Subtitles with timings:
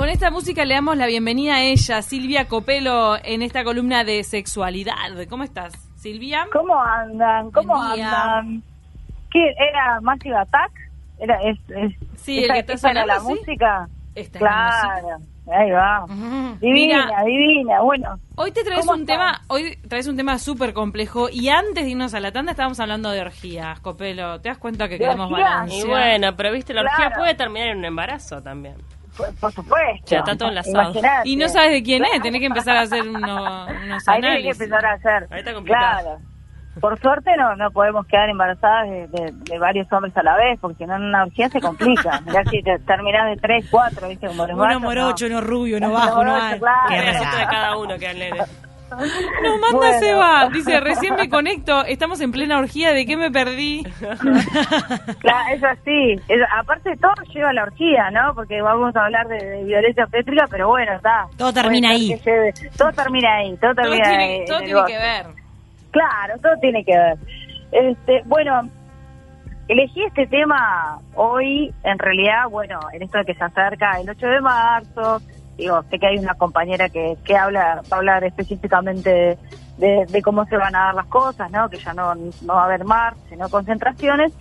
[0.00, 4.24] Con esta música le damos la bienvenida a ella, Silvia Copelo, en esta columna de
[4.24, 4.94] sexualidad.
[5.28, 6.46] ¿Cómo estás, Silvia?
[6.54, 7.50] ¿Cómo andan?
[7.50, 8.62] ¿Cómo andan?
[9.30, 10.72] ¿Qué era Massive Attack?
[11.18, 13.26] Era es, es- Sí, el esa, que está esa era la ¿sí?
[13.26, 13.88] música.
[14.14, 14.50] Esta es la
[15.02, 15.18] claro,
[15.52, 16.06] ahí va.
[16.62, 17.80] Divina, Mira, divina.
[17.82, 19.16] Bueno, hoy te traes ¿Cómo un estás?
[19.18, 22.80] tema, hoy traes un tema súper complejo y antes de irnos a la tanda estábamos
[22.80, 24.40] hablando de orgías, Copelo.
[24.40, 25.50] ¿Te das cuenta que ¿De queremos orgías?
[25.50, 25.76] balance?
[25.76, 28.76] Y bueno, pero viste, la orgía puede terminar en un embarazo también.
[29.20, 30.06] Por, por supuesto.
[30.06, 30.82] Ya está todo enlazado.
[30.90, 31.28] Imaginate.
[31.28, 34.42] Y no sabes de quién es, tenés que empezar a hacer uno- unos Ahí tenés
[34.42, 34.60] que análisis.
[34.60, 35.26] empezar a hacer.
[35.30, 36.00] Ahí está complicado.
[36.02, 36.18] Claro.
[36.80, 40.58] Por suerte no no podemos quedar embarazadas de, de- de varios hombres a la vez,
[40.60, 42.20] porque si no en una orgía se complica.
[42.26, 44.28] Mirá si te terminás de tres, cuatro, ¿viste?
[44.28, 45.38] Como los Uno morocho, no.
[45.38, 46.60] uno rubio, uno bajo, uno alto.
[46.60, 46.88] claro.
[46.88, 48.38] Pedacito de cada uno que al nene.
[48.96, 49.98] Nos manda Bueno.
[50.00, 53.82] Seba, dice, recién me conecto, estamos en plena orgía, ¿de qué me perdí?
[55.20, 56.12] Claro, es así.
[56.28, 58.34] Es- aparte todo lleva a la orgía, ¿no?
[58.34, 61.26] Porque vamos a hablar de, de violencia obstétrica, pero bueno, está.
[61.36, 62.08] Todo termina ahí.
[62.24, 64.16] lleve- todo termina ahí, todo Todo termina ahí.
[64.16, 65.26] tiene, todo en el tiene que ver.
[65.90, 67.18] Claro, todo tiene que ver.
[67.72, 68.62] Este, bueno,
[69.68, 74.26] elegí este tema hoy, en realidad, bueno, en esto de que se acerca el 8
[74.26, 75.20] de marzo,
[75.60, 79.38] digo, sé que hay una compañera que, que habla, va a hablar específicamente
[79.78, 81.68] de, cómo se van a dar las cosas, ¿no?
[81.70, 84.32] Que ya no, no va a haber mar, sino concentraciones.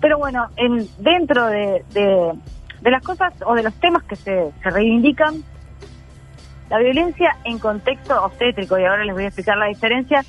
[0.00, 2.32] Pero bueno, en, dentro de, de,
[2.80, 5.42] de las cosas o de los temas que se, se reivindican,
[6.68, 10.22] la violencia en contexto obstétrico, y ahora les voy a explicar la diferencia,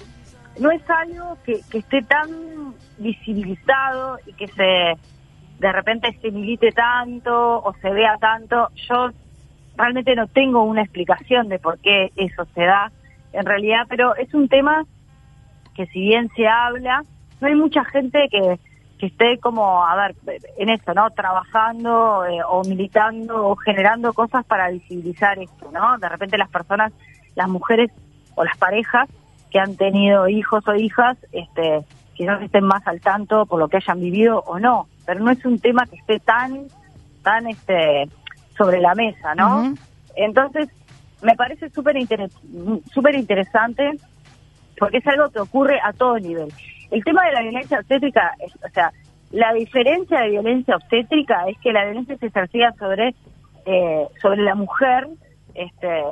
[0.60, 4.94] no es algo que, que esté tan visibilizado y que se
[5.60, 8.70] de repente se milite tanto o se vea tanto.
[8.90, 9.10] Yo
[9.76, 12.92] realmente no tengo una explicación de por qué eso se da
[13.32, 14.86] en realidad, pero es un tema
[15.76, 17.04] que si bien se habla,
[17.42, 18.60] no hay mucha gente que,
[19.00, 20.16] que esté como, a ver,
[20.58, 21.10] en esto, ¿no?
[21.12, 25.98] Trabajando eh, o militando o generando cosas para visibilizar esto, ¿no?
[25.98, 26.94] De repente las personas,
[27.36, 27.92] las mujeres
[28.36, 29.09] o las parejas
[29.52, 31.81] que han tenido hijos o hijas, este,
[32.14, 35.44] quizás estén más al tanto por lo que hayan vivido o no, pero no es
[35.46, 36.68] un tema que esté tan,
[37.24, 38.08] tan, este,
[38.58, 39.62] sobre la mesa, ¿no?
[40.16, 40.69] Entonces,
[41.22, 42.31] me parece súper interes-
[42.94, 44.00] súper interesante
[44.78, 46.53] porque es algo que ocurre a todo nivel.
[46.90, 48.91] El tema de la violencia obstétrica, es- o sea,
[49.31, 53.16] la diferencia de violencia obstétrica es que la violencia se ejercía sobre,
[53.66, 55.08] eh, sobre la mujer
[55.56, 56.03] este,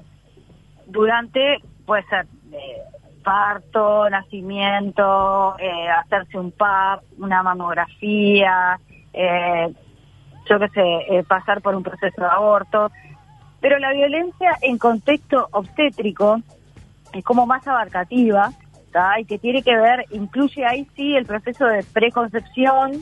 [0.85, 2.81] durante, puede ser, eh,
[3.23, 8.79] parto, nacimiento, eh, hacerse un PAP, una mamografía,
[9.13, 9.73] eh,
[10.49, 12.91] yo qué sé, eh, pasar por un proceso de aborto.
[13.59, 16.41] Pero la violencia en contexto obstétrico
[17.13, 18.51] es como más abarcativa,
[18.91, 19.19] ¿tá?
[19.19, 23.01] y que tiene que ver, incluye ahí sí el proceso de preconcepción,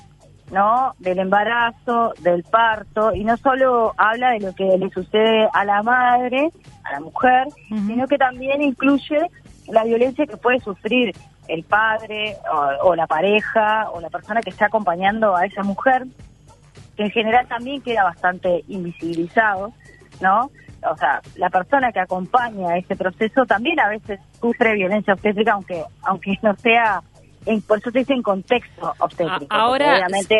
[0.51, 0.93] ¿no?
[0.99, 5.83] Del embarazo, del parto, y no solo habla de lo que le sucede a la
[5.83, 6.49] madre,
[6.83, 9.19] a la mujer, sino que también incluye
[9.67, 11.15] la violencia que puede sufrir
[11.47, 16.05] el padre o, o la pareja o la persona que está acompañando a esa mujer,
[16.99, 19.71] que en general también queda bastante invisibilizado,
[20.19, 20.51] ¿no?
[20.91, 25.81] O sea, la persona que acompaña ese proceso también a veces sufre violencia obstétrica, aunque
[26.03, 27.01] aunque no sea,
[27.45, 29.47] en, por eso se dice en contexto obstétrico.
[29.49, 30.35] Ahora- obviamente,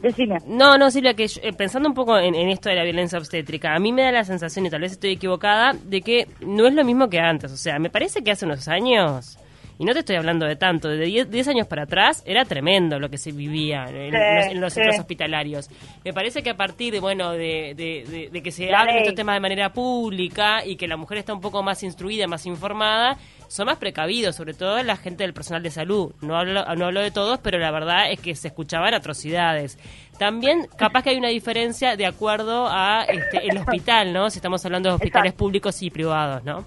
[0.00, 0.38] decime.
[0.46, 3.18] No, no, Silvia, que yo- eh, pensando un poco en, en esto de la violencia
[3.18, 6.68] obstétrica, a mí me da la sensación, y tal vez estoy equivocada, de que no
[6.68, 7.50] es lo mismo que antes.
[7.50, 9.38] O sea, me parece que hace unos años,
[9.78, 12.98] y no te estoy hablando de tanto, de 10 10 años para atrás, era tremendo
[12.98, 14.80] lo que se vivía en, Sí, los, en los sí.
[14.80, 15.68] centros hospitalarios.
[16.04, 18.94] Me parece que a partir de, bueno, de, de- de- de que se La hablen
[18.96, 19.02] ley.
[19.04, 22.46] estos temas de manera pública y que la mujer está un poco más instruida, más
[22.46, 23.16] informada,
[23.48, 26.12] son más precavidos, sobre todo la gente del personal de salud.
[26.22, 29.78] No hablo, no hablo de todos, pero la verdad es que se escuchaban atrocidades.
[30.18, 34.30] También, capaz que hay una diferencia de acuerdo a este, el hospital, ¿no?
[34.30, 35.44] Si estamos hablando de hospitales Exacto.
[35.44, 36.64] públicos y privados, ¿no?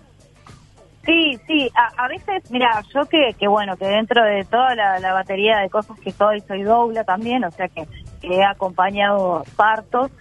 [1.07, 4.99] Sí, sí, a, a veces, mira, yo que, que bueno, que dentro de toda la,
[4.99, 7.87] la batería de cosas que soy, soy doula también, o sea que,
[8.21, 10.11] que he acompañado partos,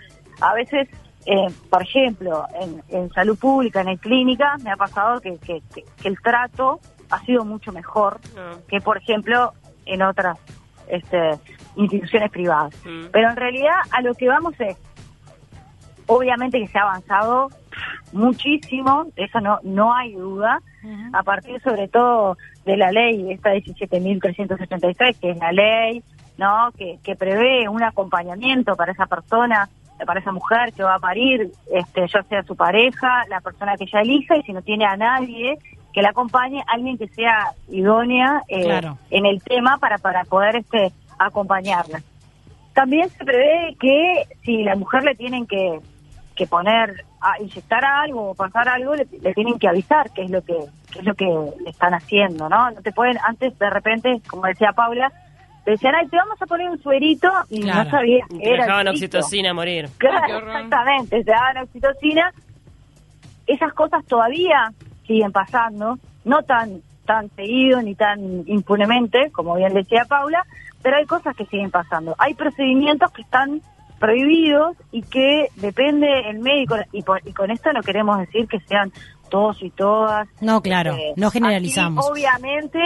[0.41, 0.89] a veces,
[1.27, 5.85] eh, por ejemplo, en, en salud pública, en clínica, me ha pasado que, que, que-
[6.01, 6.79] que el trato
[7.11, 8.53] ha sido mucho mejor Ah.
[8.69, 9.53] que, por ejemplo,
[9.87, 10.39] en otras
[10.89, 11.33] este,
[11.75, 12.75] instituciones privadas.
[12.85, 13.07] Mm.
[13.13, 14.77] Pero en realidad a lo que vamos es,
[16.07, 17.49] obviamente que se ha avanzado
[18.13, 20.61] muchísimo, eso no, no hay duda,
[21.13, 26.03] a partir sobre todo de la ley, esta 17.373, que es la ley,
[26.39, 26.71] ¿no?
[26.77, 29.69] Que, que prevé un acompañamiento para esa persona,
[30.05, 33.85] para esa mujer que va a parir, este, ya sea su pareja, la persona que
[33.85, 35.59] ella elija, y si no tiene a nadie
[35.93, 38.99] que la acompañe, alguien que sea idónea eh, Claro.
[39.11, 42.03] en el tema para, para poder este, acompañarla.
[42.75, 45.81] También se prevé que si la mujer le tienen que
[46.37, 50.43] que poner, a inyectar algo o pasar algo, le, tienen que avisar qué es lo
[50.45, 50.55] que
[50.97, 52.71] qué es lo que le están haciendo, ¿no?
[52.71, 55.13] No te pueden, antes de repente, como decía Paula,
[55.65, 58.65] te decían, ay, te vamos a poner un suerito y no sabías que era.
[58.65, 59.89] dejaban oxitocina a morir.
[59.99, 62.33] Claro, exactamente, te daban oxitocina.
[63.47, 64.73] Esas cosas todavía
[65.07, 70.45] siguen pasando, no tan tan seguido ni tan impunemente, como bien decía Paula,
[70.83, 72.17] pero hay cosas que siguen pasando.
[72.19, 73.63] Hay procedimientos que están
[73.99, 78.93] prohibidos y que depende el médico, y, con esto no queremos decir que sean
[79.29, 80.29] todos y todas.
[80.41, 82.09] No, claro, este, no generalizamos.
[82.09, 82.79] obviamente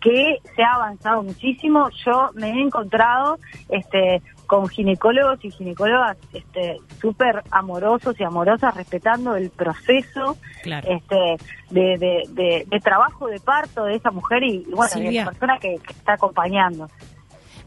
[0.00, 1.88] que se ha avanzado muchísimo.
[2.04, 9.36] Yo me he encontrado este, con ginecólogos y ginecólogas este, súper amorosos y amorosas, respetando
[9.36, 11.36] el proceso este,
[11.70, 16.14] de, de, trabajo de parto de esa mujer y, bueno, de la persona que está
[16.14, 16.88] acompañando.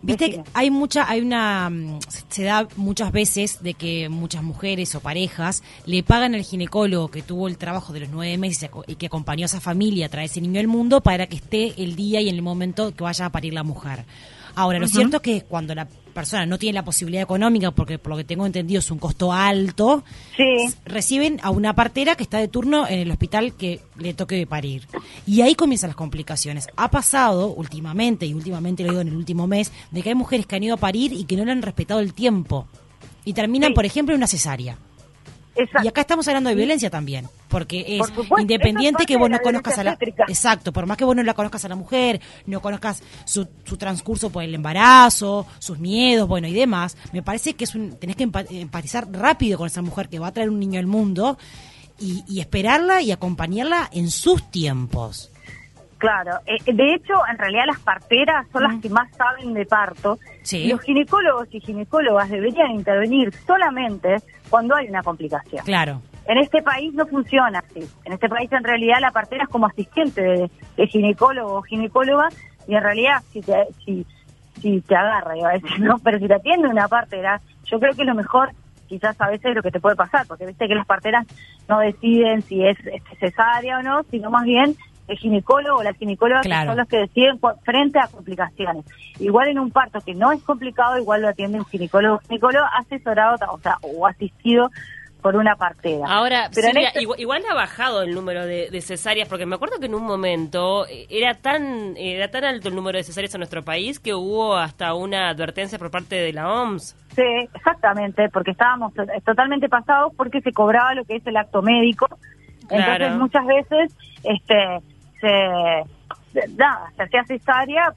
[0.03, 1.99] Viste, hay mucha, hay una, mm,
[2.29, 7.21] se da muchas veces de que muchas mujeres o parejas le pagan al ginecólogo que
[7.21, 10.25] tuvo el trabajo de los nueve meses y que acompañó a esa familia a traer
[10.25, 13.25] ese niño al mundo para que esté el día y en el momento que vaya
[13.25, 14.05] a parir la mujer.
[14.55, 18.11] Ahora, lo cierto es que cuando la persona no tiene la posibilidad económica, porque por
[18.11, 20.03] lo que tengo entendido es un costo alto,
[20.85, 24.87] reciben a una partera que está de turno en el hospital que le toque parir.
[25.25, 26.67] Y ahí comienzan las complicaciones.
[26.75, 30.45] Ha pasado últimamente, y últimamente lo digo en el último mes, de que hay mujeres
[30.45, 32.67] que han ido a parir y que no le han respetado el tiempo.
[33.23, 34.77] Y terminan, por ejemplo, en una cesárea.
[35.83, 38.01] Y acá estamos hablando de violencia también, porque es
[38.39, 39.97] independiente que vos no conozcas a la...
[40.27, 43.77] Exacto, por más que vos no la conozcas a la mujer, no conozcas su, su
[43.77, 48.15] transcurso por el embarazo, sus miedos, bueno, y demás, me parece que es un, tenés
[48.15, 51.37] que empatizar rápido con esa mujer que va a traer un niño al mundo
[51.99, 55.30] y, y esperarla y acompañarla en sus tiempos.
[56.01, 60.17] Claro, eh, de hecho, en realidad las parteras son las que más saben de parto.
[60.51, 64.15] Los ginecólogos y ginecólogas deberían intervenir solamente
[64.49, 65.63] cuando hay una complicación.
[65.63, 66.01] Claro.
[66.25, 67.87] En este país no funciona así.
[68.03, 72.29] En este país, en realidad, la partera es como asistente de, ginecólogo o ginecóloga
[72.67, 74.03] y en realidad, si te, si,
[74.59, 77.93] si te agarra, iba a decir, no, pero si te atiende una partera, yo creo
[77.93, 78.49] que lo mejor
[78.87, 81.27] quizás a veces lo que te puede pasar, porque viste que las parteras
[81.69, 82.77] no deciden si es
[83.19, 84.75] cesárea o no, sino más bien
[85.07, 88.85] el ginecólogo o la ginecóloga son los que deciden frente a complicaciones.
[89.19, 93.37] Igual en un parto que no es complicado, igual lo atiende un ginecólogo, ginecólogo asesorado,
[93.51, 94.69] o sea, o asistido
[95.21, 96.05] por una partera.
[96.07, 99.95] Ahora, Pero este igual, ha bajado el número de, cesáreas, porque me acuerdo que en
[99.95, 103.99] un momento eh, era tan era tan alto el número de cesáreas en nuestro país
[103.99, 106.95] que hubo hasta una advertencia por parte de la OMS.
[107.15, 107.23] Sí,
[107.53, 108.93] exactamente, porque estábamos
[109.25, 112.07] totalmente pasados porque se cobraba lo que es el acto médico.
[112.71, 114.81] Entonces muchas veces este
[115.19, 117.93] se, nada, se hacía cesárea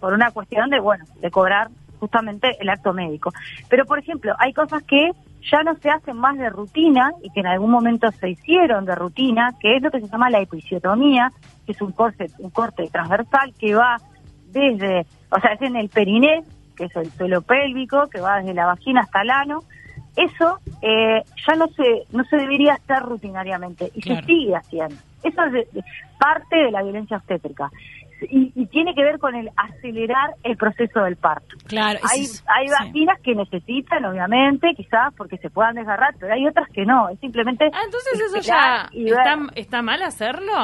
[0.00, 1.68] por una cuestión de, bueno, de cobrar
[1.98, 3.32] justamente el acto médico.
[3.68, 5.10] Pero, por ejemplo, hay cosas que
[5.50, 8.94] ya no se hacen más de rutina y que en algún momento se hicieron de
[8.94, 11.32] rutina, que es lo que se llama la episiotomía,
[11.64, 13.96] que es un corte, un corte transversal que va
[14.48, 16.42] desde, o sea, es en el periné,
[16.76, 19.60] que es el suelo pélvico, que va desde la vagina hasta el ano.
[20.16, 24.96] Eso eh, ya no se, no se debería hacer rutinariamente y se sigue haciendo.
[25.22, 25.84] Eso es
[26.18, 27.70] parte de la violencia obstétrica.
[28.30, 31.54] Y, tiene que ver con el acelerar el proceso del parto.
[31.66, 36.66] Claro, hay, hay vaginas que necesitan, obviamente, quizás porque se puedan desgarrar, pero hay otras
[36.70, 37.10] que no.
[37.10, 37.66] Es simplemente.
[37.74, 40.54] Ah, entonces eso ya está, está, mal hacerlo.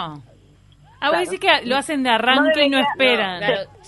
[1.00, 3.40] Ah, voy a decir que lo hacen de arranque y no esperan.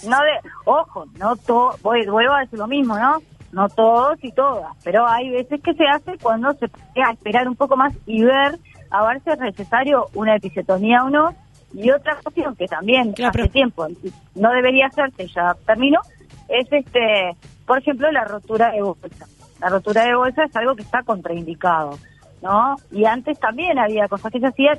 [0.07, 3.23] No, de, ojo, no todo, vuelvo a decir lo mismo, ¿no?
[3.55, 7.55] No todos y todas, pero hay veces que se hace cuando se puede esperar un
[7.55, 8.59] poco más y ver
[8.91, 11.35] a ver si es necesario una episiotomía o no.
[11.73, 13.87] Y otra cuestión que también hace tiempo
[14.35, 16.01] no debería hacerse, ya termino,
[16.49, 19.27] es este, por ejemplo, la rotura de bolsa.
[19.61, 21.97] La rotura de bolsa es algo que está contraindicado,
[22.43, 22.75] ¿no?
[22.91, 24.79] Y antes también había cosas que se hacían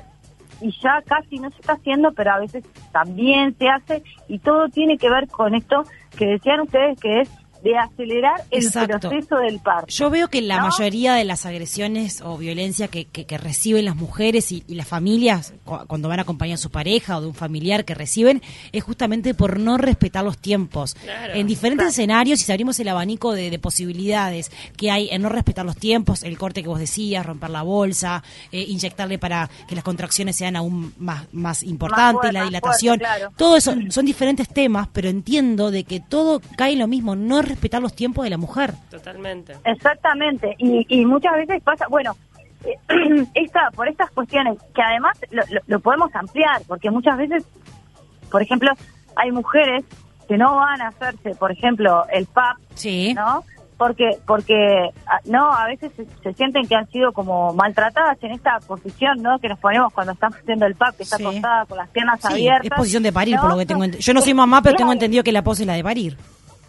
[0.60, 4.68] y ya casi no se está haciendo, pero a veces también se hace y todo
[4.68, 5.82] tiene que ver con esto
[6.16, 7.30] que decían ustedes que es
[7.62, 9.86] de acelerar el proceso del parto.
[9.88, 14.52] Yo veo que la mayoría de las agresiones o violencia que, que, reciben las mujeres
[14.52, 17.94] y, las familias cuando van a acompañar a su pareja o de un familiar que
[17.94, 20.96] reciben es justamente por no respetar los tiempos.
[21.34, 25.76] En diferentes escenarios, si abrimos el abanico de, posibilidades que hay en no respetar los
[25.76, 28.22] tiempos, el corte que vos decías, romper la bolsa,
[28.52, 33.00] eh, inyectarle para que las contracciones sean aún más, más importantes, la dilatación,
[33.36, 37.42] todo eso son diferentes temas, pero entiendo de que todo cae en lo mismo, no
[37.46, 38.72] respetar los tiempos de la mujer.
[38.90, 39.54] Totalmente.
[39.64, 40.54] Exactamente.
[40.58, 42.14] Y, muchas veces pasa, bueno,
[42.64, 42.76] eh,
[43.34, 45.18] esta, por estas cuestiones, que además
[45.66, 47.44] lo, podemos ampliar, porque muchas veces,
[48.30, 48.70] por ejemplo,
[49.16, 49.84] hay mujeres
[50.28, 53.14] que no van a hacerse, por ejemplo, el PAP, sí.
[53.14, 53.44] ¿no?
[53.78, 58.32] porque porque ah, no a veces se, se sienten que han sido como maltratadas en
[58.32, 61.24] esta posición no que nos ponemos cuando estamos haciendo el pack que está Sí.
[61.26, 63.42] acostada con las piernas Sí, abiertas es posición de parir, ¿no?
[63.42, 65.64] por lo que tengo ent- Yo no soy mamá, pero tengo entendido que la pose
[65.64, 66.16] es la de parir.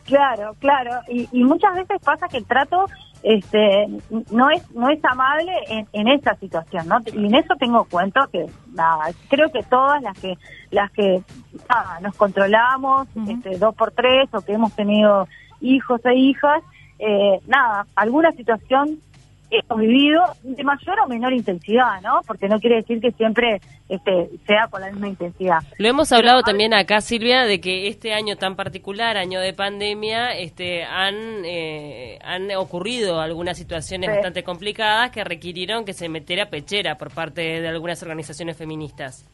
[0.07, 2.85] Claro, claro, y, y muchas veces pasa que el trato
[3.23, 3.87] este
[4.31, 6.99] no es no es amable en, en esa situación, ¿no?
[7.13, 10.37] Y en eso tengo cuento que nada, creo que todas las que
[10.71, 11.21] las que
[11.69, 15.27] nada, nos controlamos este, dos por tres o que hemos tenido
[15.59, 16.63] hijos e hijas,
[16.99, 19.01] eh, nada, alguna situación
[19.49, 22.21] hemos vivido de mayor o menor intensidad, ¿no?
[22.27, 25.59] Porque no quiere decir que siempre este, sea con la misma intensidad.
[25.77, 30.31] Lo hemos hablado también acá, Silvia, de que este año tan particular, año de pandemia,
[30.37, 34.15] este, han, eh, han ocurrido algunas situaciones Sí.
[34.15, 39.25] bastante complicadas que requirieron que se metiera pechera por parte de algunas organizaciones feministas.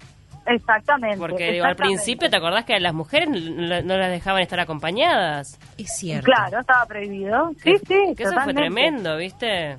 [0.46, 1.17] Exactamente.
[1.17, 4.60] Porque digo, al principio, ¿te acordás que a las mujeres no, no las dejaban estar
[4.60, 5.58] acompañadas?
[5.77, 6.25] Es cierto.
[6.25, 7.51] Claro, estaba prohibido.
[7.63, 9.77] Sí, sí, Que eso fue tremendo, ¿viste?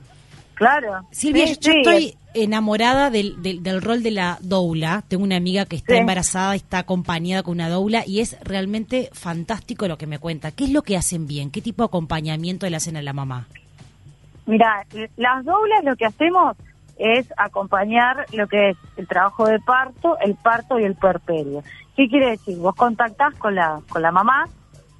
[0.54, 1.06] Claro.
[1.10, 5.02] Silvia, Sí, yo sí, estoy enamorada del, del, del rol de la doula.
[5.08, 5.98] Tengo una amiga que está Sí.
[6.00, 10.50] embarazada, está acompañada con una doula y es realmente fantástico lo que me cuenta.
[10.50, 11.50] ¿Qué es lo que hacen bien?
[11.50, 13.46] ¿Qué tipo de acompañamiento le hacen a la mamá?
[14.46, 14.84] Mira,
[15.16, 16.56] las doulas lo que hacemos
[16.98, 21.62] es acompañar lo que es el trabajo de parto, el parto y el puerperio.
[21.96, 22.58] ¿Qué quiere decir?
[22.58, 24.44] Vos contactás con la con la mamá,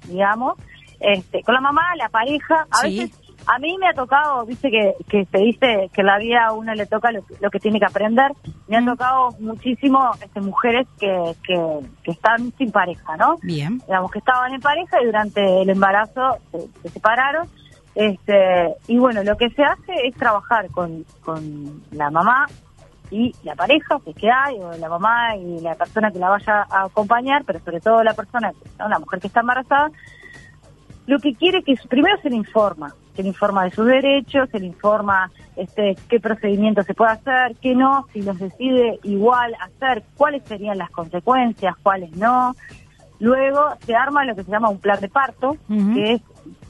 [0.07, 0.57] digamos,
[0.99, 2.65] este, con la mamá, la pareja.
[2.71, 3.11] A veces,
[3.47, 6.73] a mí me ha tocado, viste que, que se dice que la vida a uno
[6.73, 8.31] le toca lo, que- lo que tiene que aprender.
[8.67, 13.35] Me han tocado muchísimo este, mujeres que, que, que están sin pareja, ¿no?
[13.43, 13.77] Bien.
[13.87, 17.47] digamos que estaban en pareja y durante el embarazo se, se separaron
[17.93, 22.45] este y bueno lo que se hace es trabajar con, con la mamá
[23.09, 26.83] y la pareja que hay o la mamá y la persona que la vaya a
[26.85, 28.89] acompañar pero sobre todo la persona ¿no?
[28.89, 29.91] la mujer que está embarazada
[31.07, 34.59] lo que quiere que primero se le informa, se le informa de sus derechos, se
[34.59, 40.03] le informa este, qué procedimiento se puede hacer, qué no, si los decide igual hacer,
[40.17, 42.55] cuáles serían las consecuencias, cuáles no.
[43.19, 46.21] Luego se arma lo que se llama un plan de parto, que es,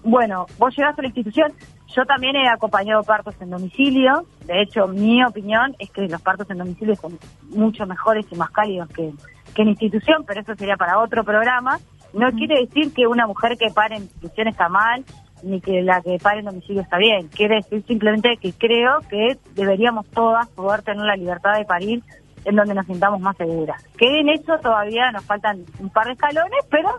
[0.03, 1.51] bueno, vos llegás a la institución,
[1.87, 6.49] yo también he acompañado partos en domicilio, de hecho mi opinión es que los partos
[6.51, 7.17] en domicilio son
[7.49, 9.11] mucho mejores y más cálidos que,
[9.55, 11.79] que en institución, pero eso sería para otro programa.
[12.15, 15.03] No quiere decir que una mujer que pare en institución está mal,
[15.43, 17.27] ni que la que pare en domicilio está bien.
[17.27, 22.01] Quiere decir simplemente que creo que deberíamos todas poder tener la libertad de parir
[22.45, 23.84] en donde nos sintamos más seguras.
[23.98, 26.89] Que en eso todavía nos faltan un par de escalones, pero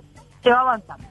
[0.43, 1.05] se va avanzando.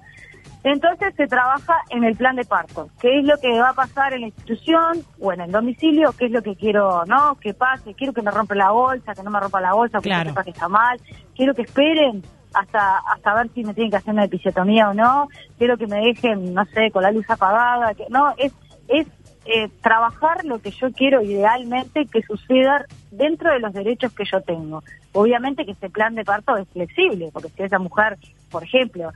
[0.63, 2.89] Entonces se trabaja en el plan de parto.
[2.99, 6.11] ¿Qué es lo que va a pasar en la institución o en el domicilio?
[6.17, 7.35] ¿Qué es lo que quiero, no?
[7.35, 7.93] Que pase.
[7.93, 10.29] Quiero que me rompa la bolsa, que no me rompa la bolsa, que Claro.
[10.31, 10.99] sepa que está mal.
[11.35, 12.23] Quiero que esperen
[12.55, 15.27] hasta hasta ver si me tienen que hacer una episiotomía o no.
[15.57, 17.93] Quiero que me dejen, no sé, con la luz apagada.
[17.93, 18.53] Que, no, es
[18.87, 19.07] es
[19.45, 24.41] eh, trabajar lo que yo quiero idealmente que suceda dentro de los derechos que yo
[24.41, 24.83] tengo.
[25.13, 28.17] Obviamente que ese plan de parto es flexible, porque si esa mujer,
[28.49, 29.11] por ejemplo,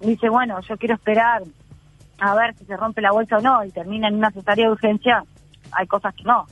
[0.00, 1.42] dice, bueno, yo quiero esperar
[2.18, 4.72] a ver si se rompe la bolsa o no y termina en una cesárea de
[4.72, 5.24] urgencia,
[5.72, 6.46] hay cosas que no.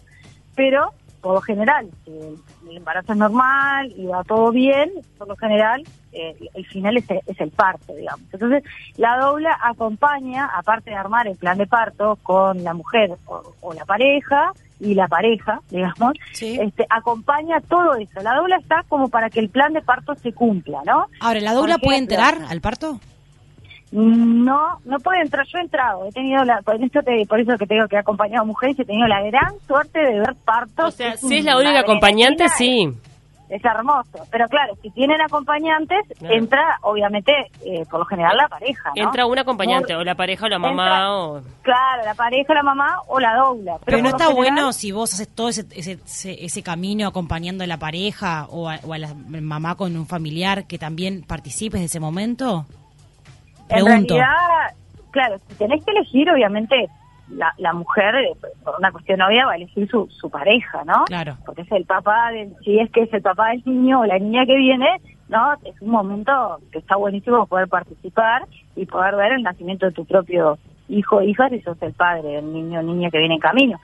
[0.54, 0.90] Pero,
[1.22, 5.82] por lo general, si el, embarazo es normal y va todo bien, por lo general,
[6.12, 8.26] eh, el final es, es el parto, digamos.
[8.32, 8.62] Entonces,
[8.96, 13.72] la doula acompaña, aparte de armar el plan de parto con la mujer o, o
[13.72, 14.52] la pareja,
[14.82, 16.58] y la pareja, digamos, Sí.
[16.60, 18.20] este, acompaña todo eso.
[18.20, 21.06] La doula está como para que el plan de parto se cumpla, ¿no?
[21.20, 23.00] Ahora, ¿la doula Por puede entrar al parto?
[23.92, 25.46] No, no puede entrar.
[25.46, 27.96] Yo he entrado, he tenido la, por eso, te, por eso que te digo que
[27.96, 30.86] he acompañado mujeres, he tenido la gran suerte de ver partos.
[30.86, 32.90] O sea, Es si es la única acompañante, sí.
[33.50, 34.26] Es, es hermoso.
[34.30, 36.34] Pero claro, si tienen acompañantes, Claro.
[36.34, 37.32] entra, obviamente,
[37.66, 38.90] eh, por lo general la pareja.
[38.96, 39.02] ¿no?
[39.02, 41.42] Entra un acompañante, Muy- o la pareja o la mamá, Entra- o...
[41.60, 43.76] Claro, la pareja, la mamá o la doula.
[43.84, 47.62] Pero, no está general- bueno si vos haces todo ese, ese, ese, ese camino acompañando
[47.62, 51.80] a la pareja o a, o a la mamá con un familiar que también participes
[51.80, 52.64] de ese momento.
[53.72, 54.26] En realidad,
[55.10, 56.88] claro, si tenés que elegir, obviamente,
[57.30, 61.04] la, la mujer, eh, por una cuestión obvia, va a elegir su, su pareja, ¿no?
[61.04, 61.36] Claro.
[61.44, 64.18] Porque es el papá, del, si es que es el papá del niño o la
[64.18, 65.54] niña que viene, ¿no?
[65.64, 70.04] Es un momento que está buenísimo poder participar y poder ver el nacimiento de tu
[70.04, 73.40] propio hijo o hija si sos el padre del niño o niña que viene en
[73.40, 73.80] camino.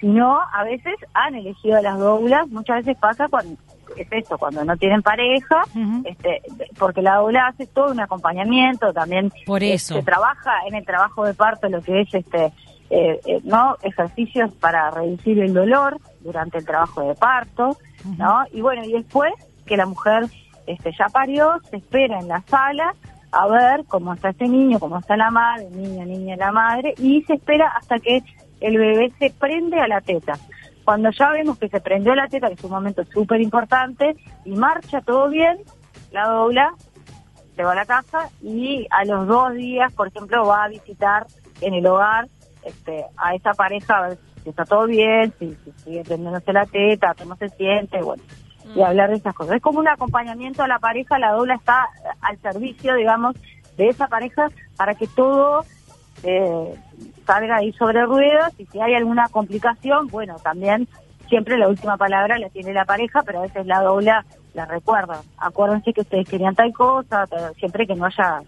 [0.00, 3.56] Si no, a veces han elegido a las doulas, muchas veces pasa cuando
[3.96, 5.64] es eso, cuando no tienen pareja,
[6.04, 6.42] este,
[6.78, 9.94] porque la doula hace todo un acompañamiento, también Por eso.
[9.94, 12.52] se trabaja en el trabajo de parto lo que es este
[12.88, 17.76] eh, eh, no ejercicios para reducir el dolor durante el trabajo de parto,
[18.16, 18.44] ¿no?
[18.52, 19.32] Y bueno, y después
[19.64, 20.26] que la mujer
[20.66, 22.94] este ya parió, se espera en la sala
[23.32, 27.22] a ver cómo está ese niño, cómo está la madre, niño, niña, la madre, y
[27.22, 28.22] se espera hasta que
[28.60, 30.34] el bebé se prende a la teta.
[30.86, 34.14] Cuando ya vemos que se prendió la teta, que es un momento súper importante,
[34.44, 35.58] y marcha todo bien,
[36.12, 36.74] la dobla,
[37.56, 41.26] se va a la casa y a los dos días, por ejemplo, va a visitar
[41.60, 42.28] en el hogar
[42.62, 46.66] este, a esa pareja a ver si está todo bien, si, si sigue prendiéndose la
[46.66, 48.22] teta, cómo se siente, bueno,
[48.72, 49.56] y hablar de esas cosas.
[49.56, 51.88] Es como un acompañamiento a la pareja, la dobla está
[52.20, 53.34] al servicio, digamos,
[53.76, 55.64] de esa pareja para que todo
[56.22, 56.74] eh,
[57.26, 60.88] salga ahí sobre ruedas y si hay alguna complicación, bueno, también
[61.28, 65.20] siempre la última palabra la tiene la pareja, pero a veces la dobla la recuerda.
[65.38, 68.40] Acuérdense que ustedes querían tal cosa, pero siempre que no haya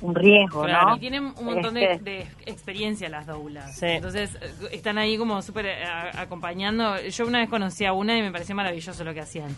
[0.00, 0.96] un riesgo, Claro, ¿no?
[0.96, 3.74] y tienen un montón de, Este, de experiencia las doulas.
[3.76, 3.86] Sí.
[3.86, 5.84] Entonces, eh, están ahí como súper eh,
[6.18, 7.00] acompañando.
[7.00, 9.54] Yo una vez conocí a una y me pareció maravilloso lo que hacían.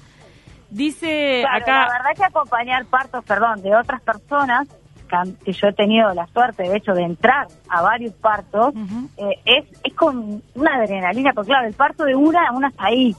[0.71, 1.87] Dice Claro, acá...
[1.87, 4.69] la verdad que acompañar partos, perdón, de otras personas,
[5.07, 8.75] que, yo he tenido la suerte, de hecho, de entrar a varios partos,
[9.17, 13.15] eh, es, es con una adrenalina, porque claro, el parto de una, una está ahí,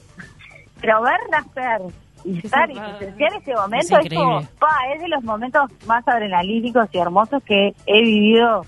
[0.80, 1.82] pero ver nacer
[2.24, 6.88] y estar y presenciar ese momento Es como, pa, es de los momentos más adrenalínicos
[6.92, 8.62] y hermosos que he vivido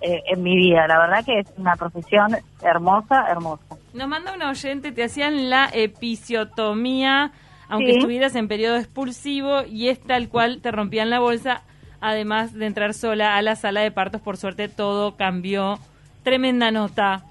[0.00, 0.86] eh, en mi vida.
[0.88, 3.62] La verdad que es una profesión hermosa, hermosa.
[3.92, 7.30] Nos manda un oyente, te hacían la episiotomía,
[7.68, 7.98] aunque Sí.
[7.98, 11.62] estuvieras en periodo expulsivo, y es tal cual te rompían la bolsa,
[12.08, 14.20] además de entrar sola a la sala de partos.
[14.20, 15.78] Por suerte todo cambió.
[16.22, 17.22] Tremenda nota.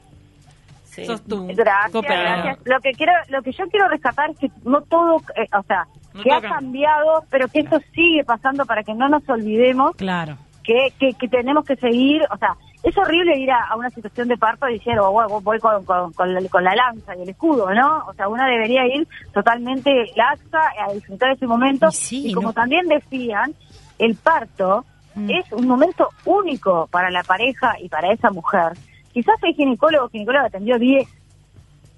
[0.86, 1.06] Sí.
[1.06, 1.48] Sos tú.
[1.56, 2.58] Gracias.
[2.66, 5.88] Lo que quiero, lo que yo quiero rescatar es que no todo, eh, o sea,
[6.14, 6.50] No que ha cambia.
[6.52, 10.38] cambiado, pero que esto sigue pasando para que no nos olvidemos Claro.
[10.64, 14.28] que, que, que tenemos que seguir, o sea, es horrible ir a, a una situación
[14.28, 17.30] de parto y decir, oh, voy con, con, con la, con la lanza y el
[17.30, 18.04] escudo, ¿no?
[18.08, 21.88] O sea, uno debería ir totalmente laxa a disfrutar ese momento.
[21.88, 22.54] Y sí, y como no.
[22.54, 23.56] también decían,
[24.00, 24.86] el parto
[25.16, 25.30] Mm.
[25.30, 28.72] es un momento único para la pareja y para esa mujer.
[29.14, 31.08] Quizás el ginecólogo o ginecóloga atendió 10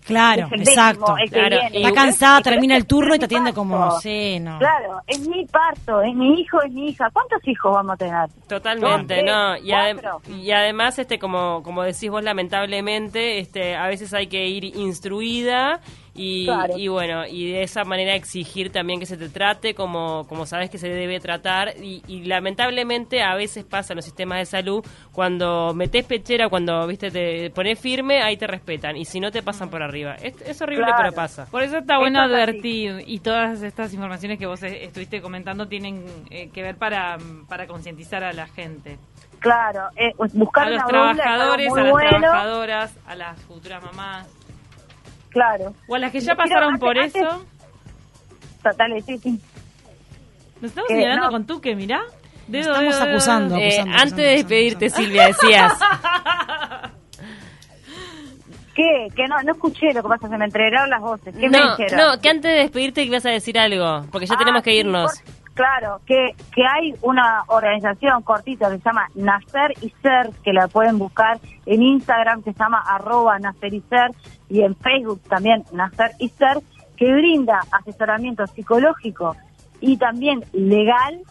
[0.06, 1.00] Claro, es el exacto.
[1.00, 4.60] décimo, el que Claro, Está cansada, termina el turno y te atiende como, sí, no.
[4.60, 7.10] Claro, es mi parto, es mi hijo, es mi hija.
[7.12, 8.30] ¿Cuántos hijos vamos a tener?
[8.48, 9.58] Totalmente, ¿no?
[9.58, 14.46] Y, adem- y además, este, como, como decís vos, lamentablemente, este, a veces hay que
[14.46, 15.80] ir instruida
[16.16, 16.78] y, Claro.
[16.78, 20.70] y bueno, y de esa manera exigir también que se te trate como, como sabes
[20.70, 21.74] que se debe tratar.
[21.82, 26.88] Y, y lamentablemente a veces pasa en los sistemas de salud, cuando metes pechera, cuando
[26.88, 28.96] viste te pones firme, ahí te respetan.
[28.96, 30.16] Y si no, te pasan por arriba.
[30.16, 30.98] Es, es horrible, Claro.
[31.04, 31.46] pero pasa.
[31.52, 36.50] Por eso está bueno advertir y todas estas informaciones que vos estuviste comentando tienen eh,
[36.54, 37.18] que ver para,
[37.50, 38.98] para concientizar a la gente.
[39.40, 42.10] Claro, eh, buscar A los una trabajadores, a las bueno.
[42.20, 44.28] trabajadoras, a las futuras mamás
[45.36, 45.74] Claro.
[45.90, 47.46] o a las que ya pasaron antes- por antes- eso.
[48.78, 49.40] Dale, sí, sí.
[50.62, 51.32] Nos estamos Que señalando no.
[51.32, 52.02] con tú que mirá.
[52.48, 53.56] Dedo, Estamos dedo, acusando.
[53.58, 54.90] Eh, acusando, antes de despedirte.
[54.90, 55.74] Silvia, decías.
[58.76, 59.08] ¿Qué?
[59.16, 61.34] Que no, no escuché lo que pasa, se me entregaron las voces.
[61.36, 61.98] ¿Qué me No, dijeron?
[61.98, 64.78] no, que antes de despedirte ibas a decir algo, porque ya Ah, tenemos que sí,
[64.78, 65.12] irnos.
[65.22, 70.54] por- claro, que, que hay una organización cortita que se llama Nacer y Ser, que
[70.54, 74.12] la pueden buscar en Instagram, que se llama arroba Nacer y Ser,
[74.50, 76.60] y en Facebook también Nacer y Ser,
[76.98, 79.36] que brinda asesoramiento psicológico
[79.82, 81.22] y también legal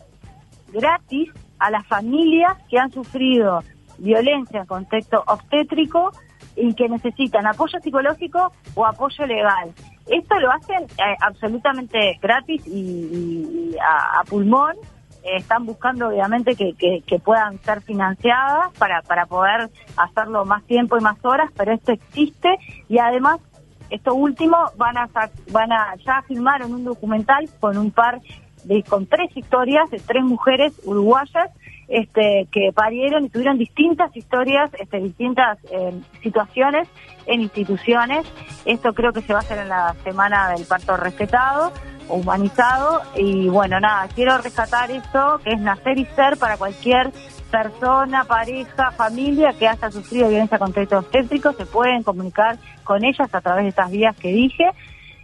[0.73, 3.63] gratis a las familias que han sufrido
[3.99, 6.11] violencia en contexto obstétrico
[6.57, 9.73] y que necesitan apoyo psicológico o apoyo legal.
[10.07, 14.75] Esto lo hacen eh, absolutamente gratis y, a, a pulmón.
[15.23, 20.99] Eh, están buscando obviamente que, que- puedan ser financiadas para, para poder hacerlo más tiempo
[20.99, 22.51] y más horas, pero esto existe
[22.89, 23.41] y además
[23.89, 25.09] esto último van a
[25.51, 28.21] van a ya filmaron un documental con un par
[28.65, 31.51] de con tres historias de tres mujeres uruguayas
[31.89, 35.93] este que parieron y tuvieron distintas historias este distintas eh,
[36.23, 36.89] situaciones
[37.27, 38.27] en instituciones.
[38.65, 41.73] Esto creo que se va a hacer en la semana del parto respetado
[42.09, 43.01] humanizado.
[43.17, 47.13] Y bueno nada quiero rescatar esto que es nacer y ser para cualquier
[47.51, 53.41] persona, pareja, familia que haya sufrido violencia contra obstétrico, se pueden comunicar con ellas a
[53.41, 54.71] través de estas vías que dije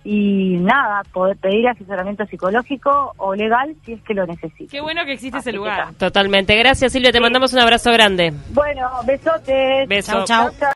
[0.05, 4.69] y nada, poder pedir asesoramiento psicológico o legal si es que lo necesitan.
[4.69, 5.93] Qué bueno que existe Así ese lugar.
[5.95, 6.57] Totalmente.
[6.57, 7.13] Gracias, Silvia.
[7.13, 8.33] Te mandamos un abrazo grande.
[8.51, 9.89] Bueno, besotes.
[9.89, 10.13] Beso.
[10.13, 10.51] Chau, chau.
[10.59, 10.69] chau.